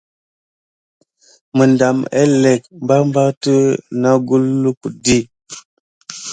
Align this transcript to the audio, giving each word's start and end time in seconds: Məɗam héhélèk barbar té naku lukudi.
Məɗam 1.57 1.97
héhélèk 2.13 2.61
barbar 2.87 3.29
té 3.43 3.53
naku 4.01 4.35
lukudi. 4.61 5.17